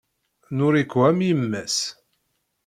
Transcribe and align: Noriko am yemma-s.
Noriko 0.55 0.99
am 1.09 1.19
yemma-s. 1.27 1.77